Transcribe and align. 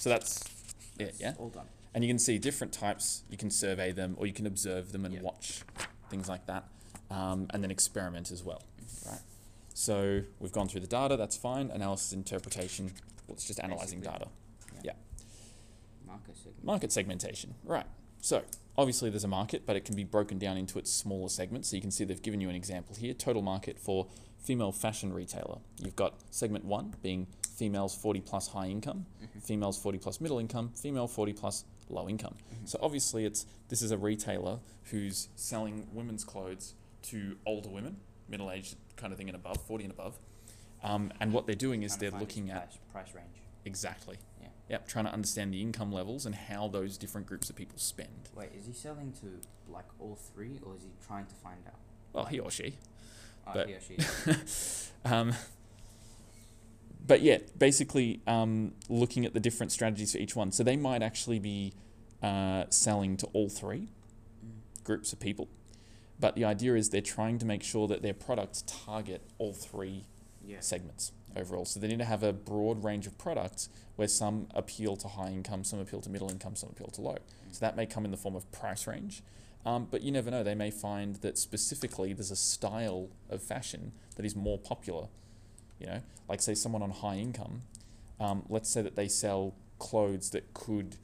So 0.00 0.08
that's 0.08 0.42
it, 0.98 1.16
yeah. 1.18 1.34
All 1.38 1.50
done. 1.50 1.66
And 1.92 2.02
you 2.02 2.08
can 2.08 2.18
see 2.18 2.38
different 2.38 2.72
types. 2.72 3.22
You 3.28 3.36
can 3.36 3.50
survey 3.50 3.92
them, 3.92 4.14
or 4.18 4.26
you 4.26 4.32
can 4.32 4.46
observe 4.46 4.92
them 4.92 5.04
and 5.04 5.14
Yep. 5.14 5.22
watch 5.22 5.62
things 6.08 6.26
like 6.26 6.46
that, 6.46 6.64
um, 7.10 7.46
and 7.50 7.62
then 7.62 7.70
experiment 7.70 8.30
as 8.30 8.42
well, 8.42 8.62
right? 9.06 9.20
So 9.74 10.22
we've 10.38 10.52
gone 10.52 10.68
through 10.68 10.80
the 10.80 10.86
data. 10.86 11.16
That's 11.18 11.36
fine. 11.36 11.70
Analysis, 11.70 12.14
interpretation. 12.14 12.86
Well, 13.26 13.34
it's 13.34 13.46
just 13.46 13.60
analyzing 13.60 14.00
Basically. 14.00 14.18
data. 14.20 14.30
Market 16.06 16.36
segment. 16.36 16.64
Market 16.64 16.92
segmentation, 16.92 17.54
right? 17.64 17.86
So 18.20 18.42
obviously 18.76 19.10
there's 19.10 19.22
a 19.24 19.28
market, 19.28 19.64
but 19.64 19.76
it 19.76 19.84
can 19.84 19.94
be 19.94 20.02
broken 20.02 20.38
down 20.38 20.56
into 20.56 20.78
its 20.78 20.90
smaller 20.90 21.28
segments. 21.28 21.68
So 21.68 21.76
you 21.76 21.82
can 21.82 21.90
see 21.92 22.04
they've 22.04 22.20
given 22.20 22.40
you 22.40 22.48
an 22.48 22.56
example 22.56 22.96
here. 22.96 23.14
Total 23.14 23.42
market 23.42 23.78
for 23.78 24.08
female 24.38 24.72
fashion 24.72 25.12
retailer. 25.12 25.58
You've 25.78 25.94
got 25.94 26.14
segment 26.30 26.64
one 26.64 26.94
being 27.02 27.28
females 27.60 27.94
40 27.94 28.20
plus 28.22 28.48
high 28.48 28.68
income, 28.68 29.04
Mhm. 29.22 29.42
females 29.42 29.76
40 29.78 29.98
plus 29.98 30.18
middle 30.18 30.38
income, 30.38 30.70
female 30.74 31.06
40 31.06 31.34
plus 31.34 31.64
low 31.90 32.08
income. 32.08 32.34
Mhm. 32.54 32.66
So 32.68 32.78
obviously 32.80 33.26
it's 33.26 33.44
this 33.68 33.82
is 33.82 33.90
a 33.90 33.98
retailer 33.98 34.60
who's 34.84 35.28
selling 35.36 35.86
women's 35.92 36.24
clothes 36.24 36.74
to 37.02 37.36
older 37.44 37.68
women, 37.68 37.98
middle 38.28 38.50
aged 38.50 38.76
kind 38.96 39.12
of 39.12 39.18
thing 39.18 39.28
and 39.28 39.36
above, 39.36 39.58
40 39.66 39.84
and 39.84 39.92
above. 39.92 40.18
Um, 40.82 41.12
and 41.20 41.34
what 41.34 41.44
they're 41.46 41.54
doing 41.68 41.82
is 41.82 41.98
they're 41.98 42.10
looking 42.10 42.48
at 42.50 42.70
price, 42.92 43.04
price 43.10 43.14
range. 43.14 43.42
exactly. 43.66 44.16
Yeah. 44.40 44.48
Yep, 44.70 44.88
trying 44.88 45.04
to 45.04 45.12
understand 45.12 45.52
the 45.52 45.60
income 45.60 45.92
levels 45.92 46.24
and 46.24 46.34
how 46.34 46.66
those 46.68 46.96
different 46.96 47.26
groups 47.26 47.50
of 47.50 47.56
people 47.56 47.76
spend. 47.78 48.30
Wait, 48.34 48.52
is 48.58 48.64
he 48.64 48.72
selling 48.72 49.12
to 49.20 49.26
like 49.70 49.88
all 49.98 50.16
three, 50.16 50.58
or 50.64 50.74
is 50.76 50.82
he 50.84 50.90
trying 51.06 51.26
to 51.26 51.34
find 51.34 51.66
out? 51.66 51.78
Well, 52.14 52.24
he 52.24 52.38
or 52.40 52.50
she. 52.50 52.78
Uh, 53.46 53.52
But- 53.52 53.68
he 53.68 53.74
or 53.74 53.80
she. 53.80 53.98
Um, 55.04 55.32
but 57.10 57.22
yeah, 57.22 57.38
basically 57.58 58.20
um, 58.28 58.72
looking 58.88 59.26
at 59.26 59.34
the 59.34 59.40
different 59.40 59.72
strategies 59.72 60.12
for 60.12 60.18
each 60.18 60.36
one. 60.36 60.52
So 60.52 60.62
they 60.62 60.76
might 60.76 61.02
actually 61.02 61.40
be 61.40 61.72
uh, 62.22 62.66
selling 62.70 63.16
to 63.16 63.26
all 63.32 63.48
three 63.48 63.88
groups 64.84 65.12
of 65.12 65.18
people. 65.18 65.48
But 66.20 66.36
the 66.36 66.44
idea 66.44 66.76
is 66.76 66.90
they're 66.90 67.00
trying 67.00 67.38
to 67.40 67.46
make 67.46 67.64
sure 67.64 67.88
that 67.88 68.02
their 68.02 68.14
products 68.14 68.62
target 68.86 69.22
all 69.38 69.52
three 69.52 70.04
Yeah. 70.46 70.60
segments 70.60 71.10
overall. 71.34 71.64
So 71.64 71.80
they 71.80 71.88
need 71.88 71.98
to 71.98 72.04
have 72.04 72.22
a 72.22 72.32
broad 72.32 72.84
range 72.84 73.08
of 73.08 73.18
products 73.18 73.68
where 73.96 74.06
some 74.06 74.46
appeal 74.54 74.94
to 74.98 75.08
high 75.08 75.30
income, 75.30 75.64
some 75.64 75.80
appeal 75.80 76.00
to 76.02 76.10
middle 76.10 76.30
income, 76.30 76.54
some 76.54 76.70
appeal 76.70 76.90
to 76.92 77.00
low. 77.00 77.16
So 77.50 77.58
that 77.58 77.74
may 77.74 77.86
come 77.86 78.04
in 78.04 78.12
the 78.12 78.16
form 78.18 78.36
of 78.36 78.48
price 78.52 78.86
range. 78.86 79.24
Um, 79.66 79.88
but 79.90 80.02
you 80.02 80.12
never 80.12 80.30
know. 80.30 80.44
They 80.44 80.54
may 80.54 80.70
find 80.70 81.16
that 81.16 81.38
specifically 81.38 82.12
there's 82.12 82.30
a 82.30 82.36
style 82.36 83.08
of 83.28 83.42
fashion 83.42 83.90
that 84.14 84.24
is 84.24 84.36
more 84.36 84.58
popular. 84.58 85.08
You 85.80 85.86
know, 85.86 86.00
like 86.28 86.40
say 86.42 86.54
someone 86.54 86.82
on 86.82 86.90
high 86.90 87.16
income, 87.16 87.62
um, 88.20 88.44
let's 88.48 88.68
say 88.68 88.82
that 88.82 88.96
they 88.96 89.08
sell 89.08 89.54
clothes 89.78 90.30
that 90.30 90.52
could 90.54 90.96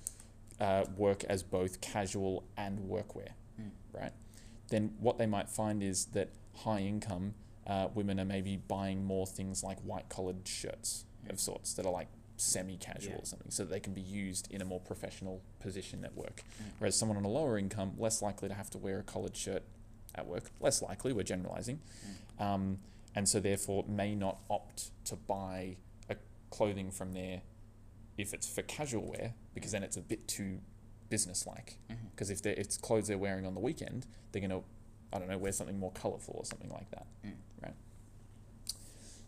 uh, 0.61 0.85
work 0.97 1.25
as 1.25 1.43
both 1.43 1.81
casual 1.81 2.45
and 2.57 2.79
workwear, 2.81 3.31
Mm. 3.61 3.71
right? 3.93 4.13
Then 4.69 4.95
what 5.01 5.17
they 5.19 5.27
might 5.27 5.49
find 5.49 5.83
is 5.83 6.07
that 6.07 6.29
high 6.55 6.81
income 6.81 7.35
uh, 7.67 7.89
women 7.95 8.21
are 8.21 8.25
maybe 8.25 8.57
buying 8.57 9.05
more 9.05 9.27
things 9.27 9.65
like 9.65 9.79
white 9.81 10.09
collared 10.09 10.47
shirts 10.47 11.05
of 11.29 11.37
Mm. 11.37 11.41
sorts 11.41 11.75
that 11.75 11.85
are 11.85 11.93
like 11.93 12.09
semi 12.37 12.77
casual 12.77 13.15
Yeah. 13.15 13.19
or 13.23 13.25
something, 13.27 13.51
so 13.51 13.65
that 13.65 13.71
they 13.71 13.81
can 13.81 13.93
be 13.95 14.01
used 14.03 14.51
in 14.53 14.61
a 14.63 14.65
more 14.65 14.79
professional 14.81 15.41
position 15.59 16.05
at 16.05 16.15
work. 16.15 16.45
Mm. 16.63 16.65
Whereas 16.79 16.97
someone 16.97 17.17
on 17.17 17.25
a 17.25 17.29
lower 17.29 17.59
income, 17.59 17.95
less 17.99 18.23
likely 18.23 18.49
to 18.49 18.55
have 18.55 18.71
to 18.71 18.79
wear 18.79 18.99
a 19.01 19.03
collared 19.03 19.37
shirt 19.37 19.63
at 20.15 20.27
work, 20.27 20.51
less 20.61 20.81
likely, 20.83 21.13
we're 21.13 21.23
generalizing, 21.25 21.81
um, 22.39 22.79
and 23.17 23.28
so 23.28 23.41
therefore 23.41 23.84
may 23.89 24.14
not 24.14 24.39
opt 24.48 24.91
to 25.06 25.17
buy 25.17 25.77
a 26.09 26.17
clothing 26.50 26.91
from 26.91 27.12
there 27.12 27.42
if 28.19 28.33
it's 28.33 28.48
for 28.48 28.62
casual 28.62 29.05
wear, 29.11 29.34
because 29.55 29.72
then 29.72 29.83
it's 29.83 29.97
a 29.97 30.00
bit 30.00 30.28
too 30.28 30.61
business 31.09 31.47
like. 31.47 31.78
Mhm. 31.91 32.10
Because 32.10 32.31
if, 32.31 32.41
they're- 32.43 32.53
if 32.53 32.60
it's 32.66 32.76
clothes 32.76 33.09
they're 33.09 33.19
wearing 33.19 33.44
on 33.47 33.55
the 33.55 33.60
weekend, 33.60 34.06
they're 34.32 34.41
going 34.41 34.50
to, 34.50 34.62
I 35.12 35.19
don't 35.19 35.28
know, 35.28 35.38
wear 35.38 35.53
something 35.53 35.78
more 35.78 35.93
colourful 35.93 36.34
or 36.37 36.44
something 36.44 36.71
like 36.71 36.91
that. 36.91 37.06
Mm. 37.25 37.34
Right? 37.62 37.75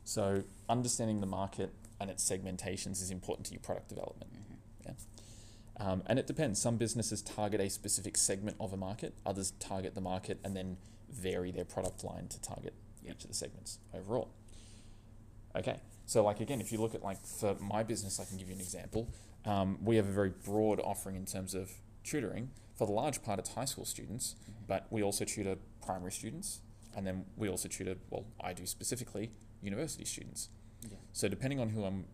So 0.05 0.43
understanding 0.69 1.21
the 1.21 1.27
market 1.27 1.73
and 2.01 2.11
its 2.11 2.29
segmentations 2.29 3.03
is 3.03 3.11
important 3.11 3.47
to 3.47 3.53
your 3.53 3.61
product 3.61 3.89
development. 3.89 4.33
Mhm. 4.33 4.95
Um, 5.81 6.03
and 6.07 6.19
it 6.19 6.27
depends. 6.27 6.61
Some 6.61 6.77
businesses 6.77 7.23
target 7.23 7.61
a 7.61 7.69
specific 7.71 8.17
segment 8.17 8.57
of 8.59 8.73
a 8.73 8.77
market, 8.77 9.15
others 9.25 9.53
target 9.61 9.95
the 9.95 10.01
market 10.01 10.41
and 10.43 10.57
then 10.57 10.77
vary 11.09 11.53
their 11.53 11.65
product 11.65 12.03
line 12.03 12.27
to 12.29 12.41
target. 12.41 12.75
Each 13.09 13.23
of 13.25 13.29
the 13.29 13.35
segments 13.35 13.79
overall. 13.95 14.29
Okay, 15.57 15.81
so 16.07 16.23
like 16.25 16.41
again, 16.41 16.61
if 16.61 16.71
you 16.73 16.79
look 16.81 16.95
at 16.95 17.03
like 17.03 17.25
for 17.25 17.55
my 17.61 17.83
business, 17.83 18.21
I 18.21 18.25
can 18.25 18.37
give 18.37 18.49
you 18.49 18.55
an 18.55 18.61
example. 18.61 19.09
Um, 19.45 19.79
we 19.83 19.97
have 19.97 20.07
a 20.07 20.13
very 20.13 20.31
broad 20.45 20.81
offering 20.81 21.17
in 21.17 21.25
terms 21.25 21.55
of 21.55 21.71
tutoring. 22.05 22.51
For 22.77 22.87
the 22.87 22.93
large 22.93 23.23
part, 23.23 23.39
it's 23.39 23.51
high 23.55 23.65
school 23.65 23.85
students, 23.85 24.37
Mhm. 24.49 24.67
but 24.67 24.87
we 24.93 25.03
also 25.03 25.25
tutor 25.25 25.57
primary 25.81 26.13
students, 26.13 26.61
and 26.95 27.07
then 27.07 27.25
we 27.37 27.49
also 27.49 27.69
tutor, 27.69 27.97
well, 28.11 28.27
I 28.41 28.53
do 28.53 28.67
specifically, 28.67 29.31
university 29.63 30.05
students. 30.05 30.49
Yeah. 30.83 30.99
So 31.13 31.29
depending 31.29 31.59
on 31.61 31.71
who 31.71 31.85
I'm 31.85 32.07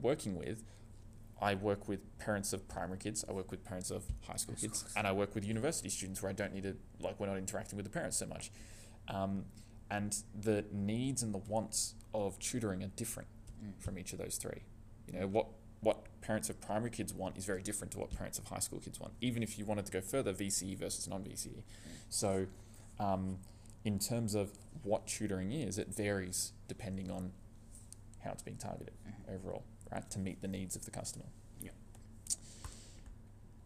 working 0.00 0.36
with, 0.36 0.62
I 1.40 1.56
work 1.56 1.88
with 1.88 2.00
parents 2.18 2.52
of 2.52 2.68
primary 2.68 2.98
kids, 2.98 3.24
I 3.28 3.32
work 3.32 3.50
with 3.50 3.64
parents 3.64 3.90
of 3.90 4.04
high 4.22 4.36
school 4.36 4.54
kids, 4.54 4.84
and 4.96 5.06
I 5.06 5.12
work 5.12 5.34
with 5.34 5.44
university 5.44 5.88
students 5.88 6.22
where 6.22 6.30
I 6.30 6.32
don't 6.32 6.52
need 6.54 6.62
to, 6.62 6.76
like, 7.00 7.18
we're 7.18 7.26
not 7.26 7.38
interacting 7.38 7.76
with 7.76 7.84
the 7.84 7.90
parents 7.90 8.16
so 8.16 8.26
much. 8.26 8.52
Um, 9.08 9.46
and 9.90 10.16
the 10.38 10.64
needs 10.72 11.22
and 11.22 11.32
the 11.34 11.38
wants 11.38 11.94
of 12.12 12.38
tutoring 12.38 12.82
are 12.82 12.88
different 12.96 13.28
Mm. 13.62 13.80
from 13.80 13.98
each 13.98 14.12
of 14.12 14.18
those 14.18 14.36
three. 14.36 14.62
You 15.06 15.18
know, 15.20 15.26
what, 15.26 15.46
what 15.80 16.20
parents 16.20 16.50
of 16.50 16.60
primary 16.60 16.90
kids 16.90 17.14
want 17.14 17.36
is 17.36 17.44
very 17.44 17.62
different 17.62 17.92
to 17.92 17.98
what 17.98 18.10
parents 18.10 18.38
of 18.38 18.46
high 18.46 18.58
school 18.58 18.80
kids 18.80 18.98
want, 19.00 19.12
even 19.20 19.42
if 19.42 19.58
you 19.58 19.64
wanted 19.64 19.86
to 19.86 19.92
go 19.92 20.00
further, 20.00 20.32
VCE 20.32 20.74
versus 20.76 21.06
non 21.08 21.22
VCE. 21.24 21.62
So, 22.10 22.46
um, 22.98 23.38
in 23.84 23.98
terms 23.98 24.34
of 24.34 24.50
what 24.82 25.06
tutoring 25.06 25.52
is, 25.52 25.78
it 25.78 25.88
varies 25.88 26.52
depending 26.68 27.10
on 27.10 27.32
how 28.22 28.32
it's 28.32 28.42
being 28.42 28.56
targeted 28.56 28.94
Mhm. 29.06 29.34
overall, 29.34 29.64
right, 29.92 30.08
to 30.10 30.18
meet 30.18 30.40
the 30.42 30.48
needs 30.48 30.74
of 30.74 30.84
the 30.84 30.90
customer. 30.90 31.26
Yep. 31.60 31.74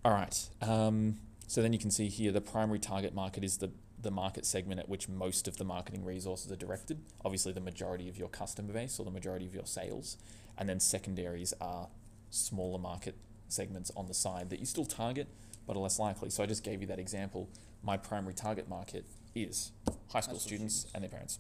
All 0.05 0.13
right. 0.13 0.49
Um, 0.61 1.21
so 1.47 1.63
then 1.63 1.73
you 1.73 1.79
can 1.79 1.91
see 1.91 2.09
here 2.09 2.33
the 2.33 2.41
primary 2.41 2.79
target 2.79 3.15
market 3.15 3.43
is 3.45 3.59
the, 3.59 3.71
the 4.01 4.11
market 4.11 4.47
segment 4.47 4.81
at 4.81 4.89
which 4.89 5.09
most 5.09 5.49
of 5.49 5.57
the 5.57 5.65
marketing 5.65 6.05
resources 6.05 6.53
are 6.53 6.57
directed. 6.57 7.01
Obviously, 7.25 7.53
the 7.53 7.61
majority 7.61 8.09
of 8.09 8.17
your 8.17 8.29
customer 8.29 8.73
base 8.73 8.99
or 8.99 9.05
the 9.05 9.11
majority 9.11 9.47
of 9.47 9.55
your 9.55 9.67
sales. 9.67 10.17
And 10.57 10.69
then 10.69 10.81
secondaries 10.81 11.53
are 11.61 11.89
smaller 12.31 12.79
market 12.79 13.17
segments 13.49 13.91
on 13.97 14.07
the 14.07 14.15
side 14.15 14.51
that 14.51 14.61
you 14.61 14.67
still 14.67 14.85
target 14.85 15.27
but 15.67 15.77
are 15.77 15.81
less 15.81 15.99
likely. 15.99 16.31
So 16.31 16.43
I 16.43 16.47
just 16.47 16.63
gave 16.65 16.81
you 16.81 16.87
that 16.89 16.99
example. 16.99 17.49
My 17.83 17.97
primary 17.97 18.35
target 18.35 18.69
market 18.69 19.05
is 19.35 19.73
high 20.13 20.21
school 20.21 20.39
school 20.39 20.39
students, 20.39 20.75
students. 20.77 20.95
and 20.95 21.03
their 21.05 21.11
parents. 21.11 21.39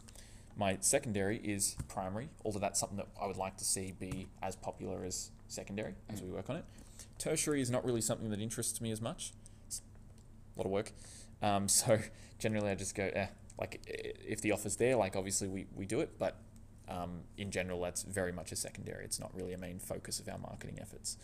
My 0.56 0.76
secondary 0.80 1.38
is 1.38 1.76
primary, 1.88 2.28
although 2.44 2.58
that's 2.58 2.78
something 2.80 2.98
that 2.98 3.06
I 3.20 3.26
would 3.26 3.36
like 3.36 3.56
to 3.58 3.64
see 3.64 3.92
be 3.92 4.26
as 4.42 4.56
popular 4.56 5.04
as 5.04 5.30
secondary 5.46 5.94
as 6.10 6.20
Mm. 6.20 6.24
we 6.26 6.30
work 6.32 6.50
on 6.50 6.56
it. 6.56 6.64
Tertiary 7.18 7.60
is 7.60 7.70
not 7.70 7.84
really 7.84 8.00
something 8.00 8.28
that 8.30 8.40
interests 8.40 8.80
me 8.80 8.90
as 8.90 9.00
much. 9.00 9.32
It's 9.66 9.80
a 10.56 10.58
lot 10.58 10.66
of 10.66 10.72
work. 10.72 10.92
Um, 11.42 11.68
so 11.80 11.98
generally, 12.38 12.70
I 12.70 12.74
just 12.74 12.94
go, 12.94 13.10
eh, 13.12 13.26
like 13.58 13.80
if 13.86 14.40
the 14.40 14.52
offer's 14.52 14.76
there, 14.76 14.96
like 14.96 15.16
obviously 15.16 15.48
we, 15.48 15.66
we 15.74 15.86
do 15.86 16.00
it, 16.00 16.18
but 16.18 16.36
um, 16.88 17.20
in 17.36 17.50
general, 17.50 17.80
that's 17.82 18.02
very 18.02 18.32
much 18.32 18.52
a 18.52 18.56
secondary. 18.56 19.04
It's 19.04 19.20
not 19.20 19.34
really 19.34 19.52
a 19.52 19.58
main 19.58 19.78
focus 19.78 20.20
of 20.20 20.28
our 20.28 20.38
marketing 20.38 20.78
efforts. 20.80 21.16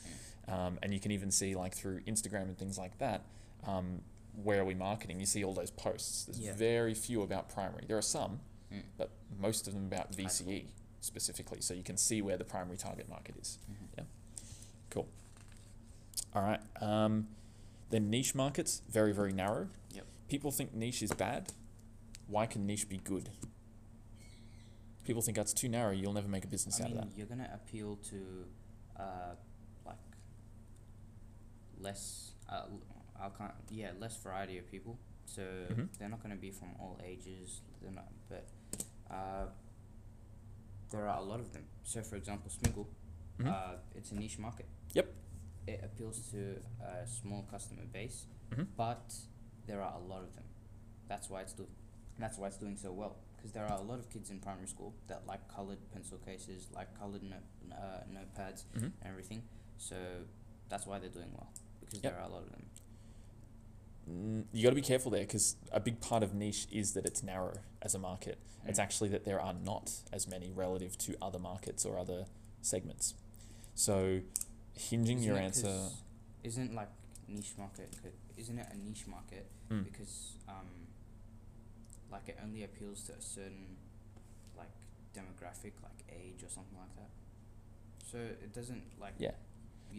Um, 0.47 0.79
and 0.83 0.93
you 0.93 1.01
can 1.01 1.11
even 1.11 1.31
see 1.31 1.55
like 1.55 1.75
through 1.75 2.01
Instagram 2.01 2.43
and 2.43 2.59
things 2.59 2.77
like 2.77 2.99
that, 2.99 3.23
um, 3.67 4.03
where 4.43 4.61
are 4.61 4.65
we 4.65 4.75
marketing? 4.75 5.21
You 5.21 5.27
see 5.27 5.43
all 5.45 5.55
those 5.55 5.71
posts. 5.71 6.25
There's 6.25 6.41
Yeah. 6.41 6.55
very 6.55 6.93
few 6.93 7.23
about 7.23 7.49
primary. 7.49 7.85
There 7.87 7.97
are 7.97 8.03
some, 8.03 8.41
Mm. 8.73 8.83
but 8.99 9.11
most 9.39 9.67
of 9.69 9.75
them 9.75 9.87
about 9.87 10.13
VCE 10.13 10.67
specifically. 11.01 11.61
So 11.61 11.73
you 11.73 11.83
can 11.85 11.97
see 11.97 12.21
where 12.21 12.37
the 12.37 12.45
primary 12.45 12.77
target 12.77 13.09
market 13.09 13.37
is. 13.41 13.59
Mhm. 13.71 13.89
Yeah. 13.99 14.05
Cool. 14.91 15.07
All 16.35 16.43
right. 16.43 16.61
Um, 16.83 17.29
then 17.95 18.11
niche 18.11 18.35
markets, 18.35 18.83
very, 18.91 19.13
very 19.15 19.33
narrow. 19.33 19.69
Yep. 19.93 20.05
People 20.29 20.51
think 20.51 20.75
niche 20.75 21.03
is 21.03 21.13
bad. 21.13 21.53
Why 22.27 22.45
can 22.47 22.67
niche 22.67 22.89
be 22.89 22.97
good? 22.97 23.29
People 25.05 25.23
think 25.23 25.37
that's 25.37 25.53
too 25.53 25.69
narrow. 25.69 25.93
You'll 25.93 26.13
never 26.15 26.27
make 26.29 26.45
a 26.45 26.49
business 26.49 26.81
I 26.81 26.85
out 26.85 26.91
mean, 26.91 26.99
of 26.99 27.11
that. 27.11 27.17
you're 27.19 27.27
gonna 27.27 27.51
appeal 27.55 27.97
to, 28.11 28.47
uh, 28.99 29.35
like 29.87 29.97
less. 31.79 32.33
Uh, 32.49 32.63
l- 32.71 32.83
I 33.21 33.29
can't. 33.39 33.53
Yeah, 33.71 33.91
less 34.01 34.17
variety 34.17 34.59
of 34.59 34.69
people. 34.71 34.99
So 35.27 35.43
Mhm. 35.43 35.89
they're 35.99 36.09
not 36.09 36.23
gonna 36.23 36.37
be 36.37 36.51
from 36.51 36.75
all 36.81 36.99
ages. 37.05 37.61
They're 37.81 37.91
not. 37.93 38.11
But 38.29 38.49
uh, 39.11 39.47
there 40.91 41.07
are 41.07 41.19
a 41.19 41.23
lot 41.23 41.39
of 41.41 41.53
them. 41.53 41.65
So 41.85 42.03
for 42.03 42.17
example, 42.17 42.51
Smiggle. 42.51 42.87
Mhm. 43.39 43.47
Uh, 43.47 43.77
it's 43.95 44.11
a 44.13 44.15
niche 44.17 44.39
market. 44.39 44.67
Yep. 44.95 45.13
It 45.67 45.81
appeals 45.83 46.29
to 46.33 46.61
a 46.83 47.07
small 47.07 47.43
customer 47.51 47.85
base, 47.93 48.27
Mhm. 48.51 48.67
but 48.77 49.15
there 49.67 49.81
are 49.83 49.95
a 49.95 49.99
lot 49.99 50.23
of 50.23 50.35
them. 50.35 50.45
That's 51.09 51.31
why 51.31 51.41
it's 51.43 51.53
do. 51.55 51.67
That's 52.19 52.37
why 52.39 52.49
it's 52.49 52.59
doing 52.59 52.77
so 52.77 52.93
well. 52.93 53.17
Because 53.37 53.53
there 53.53 53.67
are 53.67 53.79
a 53.79 53.83
lot 53.83 53.99
of 53.99 54.09
kids 54.11 54.31
in 54.31 54.41
primary 54.41 54.67
school 54.69 54.95
that 55.07 55.27
like 55.27 55.49
colored 55.49 55.79
pencil 55.93 56.19
cases, 56.19 56.71
like 56.73 56.99
colored 56.99 57.23
note, 57.23 57.43
uh, 57.73 58.01
notepads, 58.11 58.65
Mhm. 58.75 58.83
and 58.85 58.95
everything. 59.05 59.43
So 59.79 60.25
that's 60.69 60.87
why 60.87 60.99
they're 60.99 61.11
doing 61.11 61.33
well 61.33 61.51
because 61.81 62.03
Yep. 62.03 62.13
there 62.13 62.21
are 62.21 62.29
a 62.29 62.33
lot 62.33 62.43
of 62.43 62.51
them. 62.51 62.71
Mm, 64.09 64.47
you 64.53 64.63
got 64.63 64.71
to 64.71 64.75
be 64.77 64.83
careful 64.83 65.11
there 65.11 65.23
because 65.23 65.57
a 65.73 65.81
big 65.81 66.01
part 66.01 66.23
of 66.23 66.35
niche 66.35 66.67
is 66.71 66.93
that 66.93 67.07
it's 67.07 67.23
narrow 67.23 67.55
as 67.81 67.95
a 67.95 67.99
market. 67.99 68.39
It's 68.67 68.79
Mm. 68.79 68.83
actually 68.83 69.09
that 69.11 69.25
there 69.25 69.41
are 69.41 69.55
not 69.55 70.03
as 70.13 70.27
many 70.27 70.51
relative 70.51 70.97
to 70.99 71.17
other 71.23 71.39
markets 71.39 71.85
or 71.87 71.99
other 71.99 72.27
segments. 72.61 73.15
So, 73.75 74.21
hinging 74.77 75.19
Isn't 75.19 75.23
your 75.29 75.37
answer. 75.39 75.89
Isn't 76.43 76.75
like 76.75 76.89
niche 77.29 77.55
market? 77.59 77.95
Isn't 78.37 78.59
it 78.59 78.67
a 78.73 78.77
niche 78.77 79.07
market 79.07 79.47
Mm. 79.71 79.83
because 79.85 80.37
um, 80.47 80.67
like 82.13 82.29
it 82.29 82.39
only 82.45 82.65
appeals 82.65 83.03
to 83.05 83.13
a 83.13 83.21
certain 83.21 83.77
like 84.57 84.69
demographic, 85.15 85.73
like 85.83 86.05
age 86.13 86.43
or 86.43 86.49
something 86.51 86.77
like 86.79 86.95
that. 86.97 87.11
So 88.11 88.19
it 88.19 88.53
doesn't 88.53 88.83
like. 89.01 89.15
Yeah. 89.19 89.33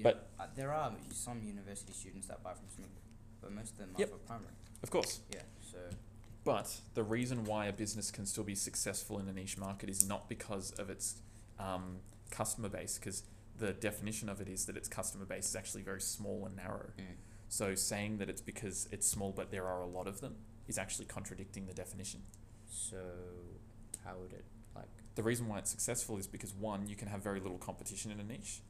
But- 0.03 0.29
uh, 0.39 0.47
there 0.55 0.71
are 0.73 0.93
some 1.11 1.41
university 1.43 1.93
students 1.93 2.27
that 2.27 2.43
buy 2.43 2.53
from 2.53 2.67
Smiggle, 2.67 3.01
but 3.41 3.51
most 3.53 3.71
of 3.71 3.77
them 3.77 3.95
Yep. 3.97 4.07
are 4.09 4.11
for 4.11 4.17
primary. 4.19 4.53
Of 4.83 4.91
course. 4.91 5.21
Yeah. 5.33 5.41
So 5.71 5.77
But 6.43 6.79
the 6.93 7.03
reason 7.03 7.43
why 7.45 7.65
a 7.65 7.73
business 7.73 8.11
can 8.11 8.25
still 8.27 8.43
be 8.43 8.53
successful 8.55 9.17
in 9.19 9.27
a 9.27 9.33
niche 9.33 9.57
market 9.57 9.89
is 9.89 10.05
not 10.05 10.29
because 10.29 10.71
of 10.73 10.89
its 10.91 11.15
um, 11.57 12.01
customer 12.29 12.69
base, 12.69 12.99
because 12.99 13.23
the 13.57 13.73
definition 13.73 14.29
of 14.29 14.41
it 14.41 14.49
is 14.49 14.65
that 14.65 14.75
its 14.77 14.87
customer 14.87 15.25
base 15.25 15.47
is 15.49 15.55
actually 15.55 15.81
very 15.83 16.01
small 16.01 16.45
and 16.45 16.55
narrow. 16.55 16.89
mm, 16.97 17.03
So 17.47 17.73
saying 17.75 18.17
that 18.17 18.29
it's 18.29 18.41
because 18.41 18.87
it's 18.91 19.07
small 19.07 19.31
but 19.31 19.51
there 19.51 19.65
are 19.67 19.81
a 19.81 19.87
lot 19.87 20.07
of 20.07 20.19
them 20.21 20.35
is 20.67 20.77
actually 20.77 21.05
contradicting 21.05 21.65
the 21.67 21.73
definition. 21.73 22.21
so 22.67 22.97
how 24.03 24.15
would 24.17 24.33
it 24.33 24.45
like? 24.75 24.87
The 25.15 25.23
reason 25.23 25.47
why 25.47 25.59
it's 25.59 25.71
successful 25.71 26.17
is 26.17 26.27
because 26.27 26.53
one, 26.53 26.87
you 26.87 26.95
can 26.95 27.07
have 27.07 27.23
very 27.23 27.39
little 27.39 27.57
competition 27.57 28.11
in 28.11 28.19
a 28.19 28.23
niche. 28.23 28.61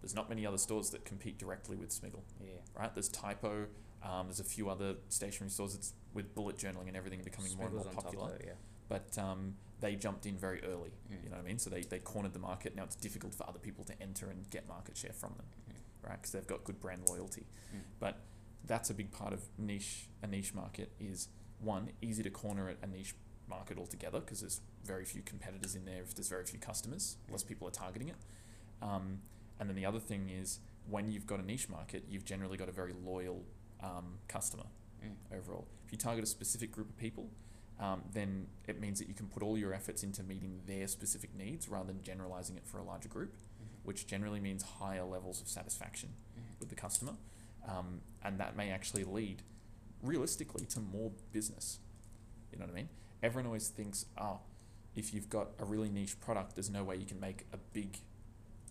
There's 0.00 0.14
not 0.14 0.28
many 0.28 0.44
other 0.44 0.58
stores 0.58 0.90
that 0.90 1.04
compete 1.04 1.38
directly 1.38 1.76
with 1.76 1.90
Smiggle, 1.90 2.22
Yeah. 2.40 2.54
right? 2.76 2.92
There's 2.92 3.08
Typo, 3.08 3.66
um, 4.02 4.26
there's 4.26 4.40
a 4.40 4.44
few 4.44 4.68
other 4.68 4.96
stationery 5.08 5.50
stores 5.50 5.74
that's 5.74 5.92
with 6.12 6.34
bullet 6.34 6.56
journaling 6.56 6.88
and 6.88 6.96
everything 6.96 7.22
becoming 7.22 7.56
more 7.56 7.66
and 7.66 7.76
more 7.76 7.84
Smiggle's 7.84 8.04
popular. 8.04 8.28
though, 8.30 8.44
yeah. 8.44 8.52
But 8.92 9.16
um, 9.18 9.54
they 9.80 9.96
jumped 9.96 10.26
in 10.26 10.36
very 10.36 10.62
early. 10.64 10.90
Mm. 11.10 11.24
You 11.24 11.30
know 11.30 11.36
what 11.36 11.44
I 11.44 11.48
mean? 11.48 11.58
So 11.58 11.70
they, 11.70 11.80
they 11.82 11.98
cornered 11.98 12.34
the 12.34 12.38
market. 12.38 12.76
Now 12.76 12.84
it's 12.84 12.94
difficult 12.94 13.34
for 13.34 13.48
other 13.48 13.58
people 13.58 13.84
to 13.84 13.94
enter 14.02 14.28
and 14.28 14.48
get 14.50 14.68
market 14.68 14.96
share 14.98 15.14
from 15.14 15.32
them, 15.38 15.46
Mm. 15.70 16.08
right? 16.10 16.18
Because 16.20 16.32
they've 16.32 16.46
got 16.46 16.64
good 16.64 16.78
brand 16.78 17.02
loyalty. 17.08 17.46
Mm. 17.74 17.80
But 17.98 18.20
that's 18.66 18.90
a 18.90 18.94
big 18.94 19.10
part 19.10 19.32
of 19.32 19.40
niche. 19.56 20.08
A 20.22 20.26
niche 20.26 20.52
market 20.54 20.92
is 21.00 21.28
one 21.58 21.88
easy 22.02 22.22
to 22.22 22.28
corner 22.30 22.68
a- 22.68 22.76
a 22.84 22.86
niche 22.86 23.14
market 23.48 23.78
altogether 23.78 24.20
because 24.20 24.40
there's 24.40 24.60
very 24.84 25.04
few 25.06 25.22
competitors 25.22 25.74
in 25.74 25.84
there. 25.86 26.02
If 26.02 26.14
there's 26.14 26.28
very 26.28 26.44
few 26.44 26.58
customers, 26.58 27.16
less 27.30 27.42
people 27.42 27.66
are 27.66 27.70
targeting 27.84 28.08
it. 28.08 28.16
Um, 28.82 29.22
and 29.58 29.68
then 29.70 29.76
the 29.76 29.86
other 29.86 30.00
thing 30.00 30.28
is 30.28 30.60
when 30.86 31.10
you've 31.10 31.26
got 31.26 31.38
a 31.40 31.42
niche 31.42 31.68
market, 31.70 32.04
you've 32.10 32.24
generally 32.26 32.58
got 32.58 32.68
a 32.68 32.72
very 32.72 32.92
loyal 32.92 33.42
um, 33.80 34.18
customer 34.28 34.66
Mm. 35.04 35.16
overall. 35.38 35.66
If 35.86 35.90
you 35.92 35.98
target 35.98 36.22
a 36.22 36.26
specific 36.28 36.70
group 36.70 36.88
of 36.88 36.96
people, 36.96 37.28
um, 37.82 38.02
then 38.12 38.46
it 38.68 38.80
means 38.80 39.00
that 39.00 39.08
you 39.08 39.14
can 39.14 39.26
put 39.26 39.42
all 39.42 39.58
your 39.58 39.74
efforts 39.74 40.04
into 40.04 40.22
meeting 40.22 40.60
their 40.66 40.86
specific 40.86 41.34
needs 41.34 41.68
rather 41.68 41.92
than 41.92 42.00
generalizing 42.02 42.56
it 42.56 42.64
for 42.64 42.78
a 42.78 42.84
larger 42.84 43.08
group, 43.08 43.34
Mhm. 43.34 43.84
which 43.84 44.06
generally 44.06 44.38
means 44.38 44.62
higher 44.62 45.02
levels 45.04 45.40
of 45.40 45.48
satisfaction 45.48 46.14
Mhm. 46.38 46.60
with 46.60 46.68
the 46.68 46.76
customer. 46.76 47.16
Um, 47.64 48.02
and 48.22 48.38
that 48.38 48.54
may 48.56 48.70
actually 48.70 49.02
lead 49.02 49.42
realistically 50.00 50.64
to 50.66 50.80
more 50.80 51.10
business. 51.32 51.80
You 52.52 52.58
know 52.58 52.66
what 52.66 52.72
I 52.72 52.74
mean? 52.76 52.88
Everyone 53.20 53.46
always 53.46 53.68
thinks, 53.68 54.06
oh, 54.16 54.40
if 54.94 55.12
you've 55.12 55.28
got 55.28 55.48
a 55.58 55.64
really 55.64 55.88
niche 55.88 56.20
product, 56.20 56.54
there's 56.54 56.70
no 56.70 56.84
way 56.84 56.96
you 56.96 57.06
can 57.06 57.18
make 57.18 57.46
a 57.52 57.56
big 57.56 57.98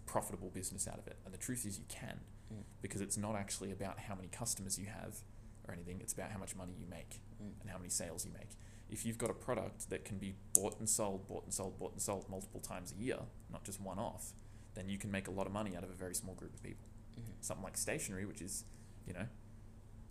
profitable 0.06 0.50
business 0.52 0.88
out 0.88 1.00
of 1.00 1.08
it. 1.08 1.18
And 1.26 1.34
the 1.34 1.38
truth 1.38 1.66
is, 1.66 1.78
you 1.80 1.86
can 1.90 2.22
Mm. 2.52 2.64
because 2.82 3.02
it's 3.02 3.18
not 3.18 3.36
actually 3.36 3.72
about 3.72 4.00
how 4.00 4.16
many 4.16 4.28
customers 4.30 4.78
you 4.80 4.86
have 4.88 5.22
or 5.66 5.74
anything, 5.74 6.00
it's 6.02 6.14
about 6.14 6.32
how 6.32 6.38
much 6.38 6.56
money 6.56 6.74
you 6.74 6.86
make 6.86 7.22
Mm. 7.42 7.60
and 7.62 7.70
how 7.70 7.78
many 7.78 7.90
sales 7.90 8.26
you 8.26 8.32
make. 8.32 8.58
If 8.92 9.06
you've 9.06 9.18
got 9.18 9.30
a 9.30 9.34
product 9.34 9.90
that 9.90 10.04
can 10.04 10.18
be 10.18 10.36
bought 10.54 10.78
and 10.80 10.88
sold, 10.88 11.26
bought 11.28 11.46
and 11.46 11.54
sold, 11.54 11.80
bought 11.80 11.94
and 11.94 12.02
sold 12.02 12.30
multiple 12.30 12.60
times 12.60 12.92
a 12.92 13.02
year, 13.02 13.20
not 13.50 13.64
just 13.64 13.80
one 13.80 13.98
off, 13.98 14.34
then 14.76 14.90
you 14.90 14.98
can 14.98 15.10
make 15.10 15.28
a 15.28 15.32
lot 15.32 15.48
of 15.48 15.54
money 15.54 15.76
out 15.78 15.84
of 15.84 15.90
a 15.90 15.94
very 15.94 16.14
small 16.14 16.36
group 16.36 16.54
of 16.54 16.62
people. 16.62 16.86
Mhm. 17.18 17.34
Something 17.40 17.64
like 17.64 17.78
stationery, 17.78 18.26
which 18.26 18.42
is, 18.42 18.66
you 19.08 19.14
know, 19.14 19.28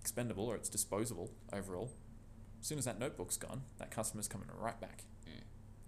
expendable 0.00 0.46
or 0.46 0.56
it's 0.56 0.70
disposable 0.70 1.30
overall. 1.52 1.94
As 2.60 2.66
soon 2.66 2.78
as 2.78 2.86
that 2.86 2.98
notebook's 2.98 3.36
gone, 3.36 3.64
that 3.76 3.90
customer's 3.90 4.28
coming 4.28 4.48
right 4.54 4.80
back. 4.80 5.04
Mm. 5.26 5.42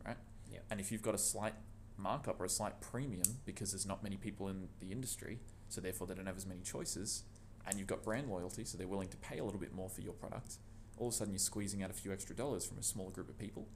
Right? 0.06 0.18
Yep. 0.50 0.64
And 0.70 0.80
if 0.80 0.92
you've 0.92 1.02
got 1.02 1.14
a 1.14 1.18
slight 1.18 1.54
markup 1.96 2.40
or 2.40 2.44
a 2.44 2.48
slight 2.48 2.80
premium 2.80 3.40
because 3.46 3.72
there's 3.72 3.86
not 3.86 4.02
many 4.02 4.16
people 4.18 4.48
in 4.48 4.68
the 4.80 4.92
industry, 4.92 5.40
so 5.68 5.80
therefore 5.80 6.06
they 6.06 6.14
don't 6.14 6.26
have 6.26 6.36
as 6.36 6.46
many 6.46 6.60
choices, 6.60 7.24
and 7.66 7.78
you've 7.78 7.88
got 7.88 8.02
brand 8.02 8.28
loyalty, 8.28 8.64
so 8.64 8.76
they're 8.76 8.88
willing 8.88 9.08
to 9.08 9.16
pay 9.18 9.38
a 9.38 9.44
little 9.44 9.60
bit 9.60 9.72
more 9.72 9.88
for 9.88 10.00
your 10.00 10.12
product, 10.12 10.58
all 10.98 11.08
of 11.08 11.14
a 11.14 11.16
sudden 11.16 11.32
you're 11.32 11.38
squeezing 11.38 11.82
out 11.82 11.90
a 11.90 11.94
few 11.94 12.12
extra 12.12 12.34
dollars 12.34 12.64
from 12.64 12.78
a 12.78 12.82
smaller 12.82 13.10
group 13.10 13.28
of 13.28 13.38
people. 13.38 13.66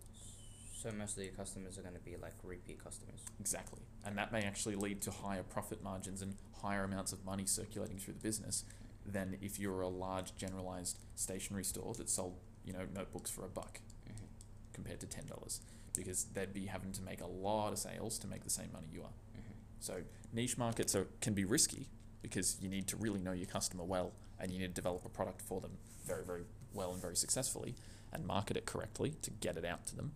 So 0.75 0.91
most 0.93 1.17
of 1.17 1.25
your 1.25 1.33
customers 1.33 1.79
are 1.79 1.83
going 1.83 1.95
to 1.95 2.01
be 2.01 2.17
like 2.21 2.35
repeat 2.43 2.83
customers. 2.83 3.21
Exactly. 3.41 3.81
And 4.05 4.17
that 4.19 4.31
may 4.33 4.43
actually 4.43 4.77
lead 4.77 5.01
to 5.03 5.11
higher 5.11 5.43
profit 5.43 5.83
margins 5.83 6.23
and 6.23 6.35
higher 6.63 6.85
amounts 6.85 7.13
of 7.13 7.25
money 7.25 7.47
circulating 7.47 7.99
through 7.99 8.15
the 8.15 8.21
business 8.21 8.65
than 9.05 9.37
if 9.41 9.59
you're 9.59 9.81
a 9.81 9.89
large 9.89 10.37
generalized 10.37 10.99
stationery 11.15 11.65
store 11.65 11.95
that 11.95 12.09
sold, 12.11 12.37
you 12.65 12.73
know, 12.73 12.87
notebooks 12.95 13.31
for 13.31 13.45
a 13.45 13.49
buck 13.49 13.81
Mm-hmm. 14.07 14.25
compared 14.73 15.01
to 15.01 15.07
ten 15.07 15.27
dollars. 15.27 15.61
Because 15.97 16.25
they'd 16.35 16.53
be 16.53 16.67
having 16.67 16.93
to 16.93 17.03
make 17.03 17.21
a 17.23 17.27
lot 17.27 17.73
of 17.73 17.79
sales 17.79 18.19
to 18.19 18.27
make 18.29 18.45
the 18.45 18.51
same 18.51 18.69
money 18.73 18.87
you 18.93 19.01
are. 19.01 19.07
Mm-hmm. 19.37 19.53
So 19.81 19.95
niche 20.33 20.59
markets 20.59 20.95
are, 20.95 21.07
can 21.21 21.33
be 21.35 21.45
risky 21.45 21.89
because 22.23 22.59
you 22.61 22.69
need 22.69 22.87
to 22.89 22.97
really 22.97 23.21
know 23.21 23.33
your 23.33 23.47
customer 23.47 23.83
well 23.85 24.13
and 24.39 24.53
you 24.53 24.59
need 24.59 24.69
to 24.69 24.75
develop 24.75 25.05
a 25.07 25.09
product 25.09 25.41
for 25.41 25.61
them 25.61 25.73
very, 26.07 26.25
very 26.25 26.43
well 26.73 26.93
and 26.93 27.01
very 27.01 27.17
successfully 27.17 27.75
and 28.13 28.27
market 28.27 28.57
it 28.57 28.67
correctly 28.67 29.15
to 29.23 29.31
get 29.31 29.57
it 29.57 29.65
out 29.65 29.87
to 29.87 29.97
them. 29.97 30.13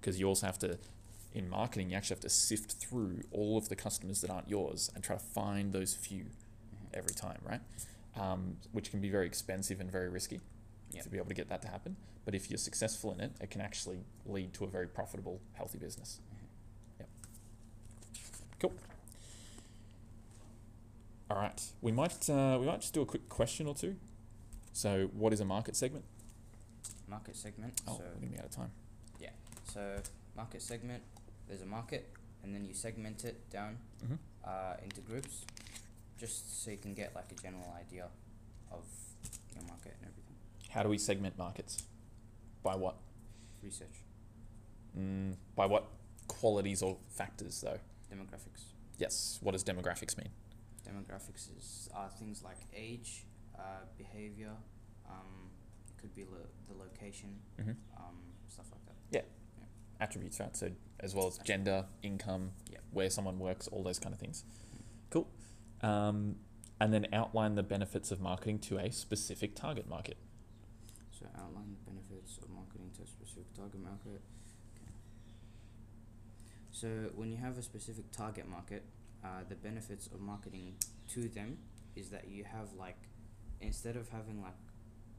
Because 0.00 0.18
you 0.20 0.26
also 0.26 0.46
have 0.46 0.58
to, 0.60 0.78
in 1.32 1.48
marketing, 1.48 1.90
you 1.90 1.96
actually 1.96 2.14
have 2.16 2.20
to 2.22 2.28
sift 2.28 2.72
through 2.72 3.22
all 3.30 3.56
of 3.56 3.68
the 3.68 3.76
customers 3.76 4.20
that 4.20 4.30
aren't 4.30 4.48
yours 4.48 4.90
and 4.94 5.02
try 5.02 5.16
to 5.16 5.22
find 5.22 5.72
those 5.72 5.94
few 5.94 6.24
Mm-hmm. 6.24 6.98
every 6.98 7.14
time, 7.14 7.38
right? 7.48 7.60
Um, 8.18 8.56
which 8.72 8.90
can 8.90 9.00
be 9.00 9.08
very 9.10 9.26
expensive 9.26 9.80
and 9.80 9.90
very 9.90 10.08
risky 10.08 10.40
Yep. 10.92 11.04
to 11.04 11.08
be 11.10 11.16
able 11.18 11.28
to 11.28 11.34
get 11.34 11.48
that 11.48 11.62
to 11.62 11.68
happen. 11.68 11.96
But 12.24 12.34
if 12.34 12.50
you're 12.50 12.58
successful 12.58 13.12
in 13.12 13.20
it, 13.20 13.32
it 13.40 13.50
can 13.50 13.60
actually 13.60 14.00
lead 14.26 14.52
to 14.54 14.64
a 14.64 14.66
very 14.68 14.86
profitable, 14.86 15.40
healthy 15.54 15.78
business. 15.78 16.20
Yep. 16.98 17.08
Cool. 18.60 18.72
All 21.30 21.38
right, 21.38 21.62
we 21.80 21.92
might 21.92 22.28
uh, 22.28 22.58
we 22.60 22.66
might 22.66 22.80
just 22.82 22.92
do 22.92 23.00
a 23.00 23.06
quick 23.06 23.28
question 23.30 23.66
or 23.66 23.74
two. 23.74 23.96
So, 24.72 25.08
what 25.12 25.32
is 25.32 25.40
a 25.40 25.44
market 25.44 25.76
segment? 25.76 26.04
Market 27.08 27.36
segment. 27.36 27.80
Oh, 27.86 27.96
so 27.96 28.02
we're 28.14 28.20
gonna 28.20 28.32
be 28.32 28.38
out 28.38 28.46
of 28.46 28.50
time. 28.50 28.70
Yeah. 29.20 29.30
So 29.72 29.96
market 30.36 30.62
segment. 30.62 31.02
There's 31.48 31.62
a 31.62 31.66
market, 31.66 32.08
and 32.42 32.54
then 32.54 32.64
you 32.64 32.74
segment 32.74 33.24
it 33.24 33.50
down 33.50 33.78
Mm-hmm. 34.04 34.14
uh, 34.44 34.74
into 34.82 35.00
groups, 35.02 35.44
just 36.18 36.64
so 36.64 36.70
you 36.70 36.76
can 36.78 36.94
get 36.94 37.14
like 37.14 37.30
a 37.30 37.34
general 37.42 37.72
idea 37.78 38.06
of 38.70 38.84
your 39.54 39.64
market 39.64 39.94
and 40.00 40.08
everything. 40.10 40.34
How 40.70 40.82
do 40.82 40.88
we 40.88 40.98
segment 40.98 41.36
markets? 41.38 41.82
By 42.62 42.76
what? 42.76 42.96
Research, 43.62 44.02
Mm, 44.98 45.36
by 45.54 45.66
what 45.66 45.84
qualities 46.28 46.82
or 46.82 46.96
factors, 47.10 47.60
though? 47.60 47.78
demographics. 48.12 48.64
Yes. 48.98 49.38
What 49.42 49.52
does 49.52 49.64
demographics 49.64 50.16
mean? 50.18 50.28
Demographics 50.86 51.48
is 51.56 51.88
are 51.94 52.08
things 52.10 52.42
like 52.42 52.58
age, 52.74 53.24
uh, 53.58 53.84
behavior. 53.96 54.52
Um, 55.08 55.50
it 55.88 56.00
could 56.00 56.14
be 56.14 56.24
lo- 56.24 56.48
the 56.68 56.74
location, 56.78 57.36
Mm-hmm. 57.60 57.70
um, 57.96 58.16
stuff 58.48 58.66
like 58.72 58.84
that. 58.86 58.94
Yeah. 59.10 59.22
Attributes, 60.00 60.40
right? 60.40 60.56
So, 60.56 60.70
as 61.00 61.14
well 61.14 61.26
as 61.28 61.38
gender, 61.38 61.84
income, 62.02 62.50
yeah. 62.70 62.78
where 62.90 63.08
someone 63.10 63.38
works, 63.38 63.68
all 63.68 63.82
those 63.82 63.98
kind 63.98 64.12
of 64.14 64.20
things. 64.20 64.44
Cool. 65.10 65.28
Um, 65.82 66.36
and 66.80 66.92
then 66.92 67.06
outline 67.12 67.54
the 67.54 67.62
benefits 67.62 68.10
of 68.10 68.20
marketing 68.20 68.58
to 68.60 68.78
a 68.78 68.90
specific 68.90 69.54
target 69.54 69.88
market. 69.88 70.16
So 71.12 71.26
outline 71.38 71.70
the 71.70 71.90
benefits 71.90 72.38
of 72.38 72.50
marketing 72.50 72.90
to 72.96 73.02
a 73.02 73.06
specific 73.06 73.52
target 73.54 73.80
market. 73.80 74.20
Okay. 74.74 74.92
So 76.72 76.88
when 77.14 77.30
you 77.30 77.36
have 77.36 77.58
a 77.58 77.62
specific 77.62 78.10
target 78.10 78.48
market, 78.48 78.84
uh, 79.24 79.28
the 79.48 79.54
benefits 79.54 80.08
of 80.08 80.20
marketing 80.20 80.74
to 81.10 81.28
them 81.28 81.58
is 81.94 82.08
that 82.10 82.26
you 82.28 82.42
have 82.44 82.72
like 82.76 82.96
instead 83.62 83.96
of 83.96 84.08
having 84.08 84.42
like 84.42 84.54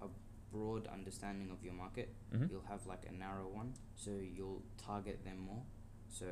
a 0.02 0.06
broad 0.52 0.88
understanding 0.88 1.50
of 1.52 1.64
your 1.64 1.74
market, 1.74 2.14
Mm-hmm. 2.34 2.46
you'll 2.52 2.66
have 2.70 2.86
like 2.88 3.04
a 3.10 3.14
narrow 3.14 3.48
one. 3.48 3.74
So 3.96 4.12
you'll 4.36 4.64
target 4.84 5.24
them 5.24 5.40
more. 5.40 5.64
So 6.10 6.26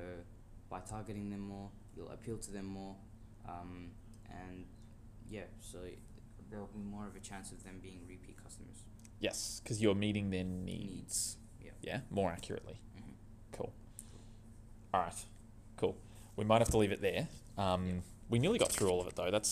by 0.69 0.79
targeting 0.81 1.29
them 1.29 1.41
more, 1.41 1.69
you'll 1.95 2.09
appeal 2.09 2.37
to 2.37 2.51
them 2.51 2.65
more, 2.65 2.95
um, 3.47 3.91
and 4.29 4.65
yeah, 5.29 5.41
so 5.59 5.77
there'll 6.49 6.67
be 6.67 6.79
more 6.81 7.05
of 7.07 7.15
a 7.15 7.19
chance 7.19 7.51
of 7.51 7.63
them 7.63 7.79
being 7.81 8.01
repeat 8.07 8.37
customers. 8.43 8.83
Yes, 9.19 9.59
because 9.63 9.81
you're 9.81 9.95
meeting 9.95 10.29
their 10.29 10.43
needs. 10.43 10.77
Needs, 10.77 11.37
yeah. 11.61 11.71
Yeah, 11.81 11.99
more 12.09 12.31
accurately. 12.31 12.79
Mm-hmm. 12.97 13.11
Cool. 13.51 13.73
All 14.93 15.01
right. 15.01 15.13
Cool. 15.77 15.95
We 16.35 16.45
might 16.45 16.59
have 16.59 16.69
to 16.71 16.77
leave 16.77 16.91
it 16.91 17.01
there. 17.01 17.27
Um, 17.57 17.85
Yeah. 17.87 17.93
We 18.29 18.39
nearly 18.39 18.59
got 18.59 18.71
through 18.71 18.89
all 18.89 19.01
of 19.01 19.07
it 19.07 19.15
though. 19.15 19.29
That's 19.29 19.51